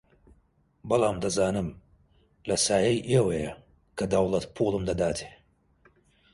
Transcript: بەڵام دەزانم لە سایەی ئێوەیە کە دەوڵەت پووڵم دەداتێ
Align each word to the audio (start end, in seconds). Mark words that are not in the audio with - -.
بەڵام 0.89 1.17
دەزانم 1.23 1.69
لە 2.49 2.55
سایەی 2.65 3.05
ئێوەیە 3.09 3.51
کە 3.97 4.05
دەوڵەت 4.11 4.45
پووڵم 4.55 4.83
دەداتێ 4.89 5.29